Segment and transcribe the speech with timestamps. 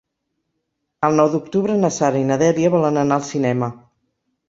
[1.09, 3.75] El nou d'octubre na Sara i na Dèlia volen anar al cinema.